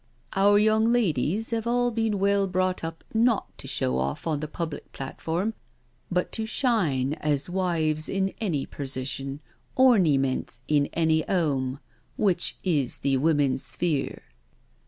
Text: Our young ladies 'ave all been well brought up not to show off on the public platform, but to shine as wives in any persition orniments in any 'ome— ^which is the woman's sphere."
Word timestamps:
Our 0.35 0.57
young 0.57 0.91
ladies 0.91 1.53
'ave 1.53 1.69
all 1.69 1.91
been 1.91 2.17
well 2.17 2.47
brought 2.47 2.83
up 2.83 3.03
not 3.13 3.55
to 3.59 3.67
show 3.67 3.99
off 3.99 4.25
on 4.25 4.39
the 4.39 4.47
public 4.47 4.91
platform, 4.93 5.53
but 6.09 6.31
to 6.31 6.47
shine 6.47 7.13
as 7.19 7.51
wives 7.51 8.09
in 8.09 8.33
any 8.41 8.65
persition 8.65 9.41
orniments 9.77 10.63
in 10.67 10.87
any 10.93 11.23
'ome— 11.29 11.79
^which 12.19 12.53
is 12.63 12.97
the 12.97 13.17
woman's 13.17 13.61
sphere." 13.63 14.23